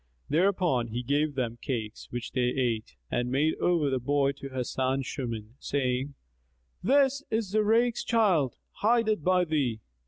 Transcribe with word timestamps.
Thereupon 0.29 0.87
he 0.87 1.03
gave 1.03 1.35
them 1.35 1.59
cakes, 1.61 2.07
which 2.11 2.31
they 2.31 2.41
ate, 2.49 2.95
and 3.11 3.29
made 3.29 3.53
over 3.59 3.91
the 3.91 3.99
boy 3.99 4.31
to 4.31 4.49
Hasan 4.49 5.03
Shuman, 5.03 5.53
saying, 5.59 6.15
"This 6.81 7.21
is 7.29 7.51
Zurayk's 7.53 8.03
child; 8.03 8.55
hide 8.77 9.07
it 9.07 9.23
by 9.23 9.45
thee." 9.45 9.79